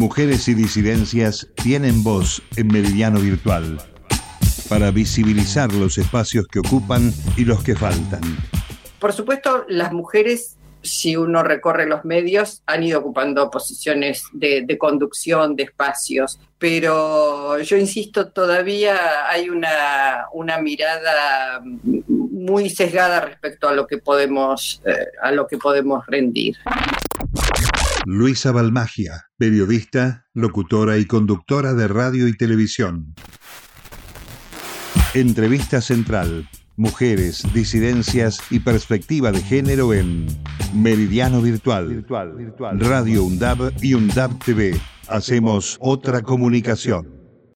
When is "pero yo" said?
16.58-17.76